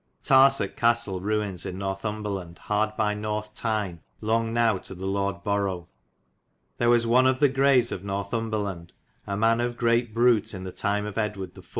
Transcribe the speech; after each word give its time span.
Tarset 0.23 0.75
Castelle 0.75 1.19
ruines 1.19 1.63
in 1.63 1.77
Northumbreland 1.77 2.57
hard 2.57 2.97
by 2.97 3.13
north 3.13 3.53
Tyne 3.53 4.01
long 4.19 4.51
now 4.51 4.79
to 4.79 4.95
the 4.95 5.05
Lord 5.05 5.43
Borow. 5.43 5.89
There 6.79 6.89
was 6.89 7.05
one 7.05 7.27
of 7.27 7.39
the 7.39 7.47
Grays 7.49 7.91
of 7.91 8.01
Northumbrelande 8.01 8.93
a 9.27 9.37
man 9.37 9.61
of 9.61 9.77
greate 9.77 10.11
brute 10.11 10.55
in 10.55 10.63
the 10.63 10.71
tyme 10.71 11.05
of 11.05 11.19
Edwarde 11.19 11.53
the 11.53 11.61
4. 11.61 11.69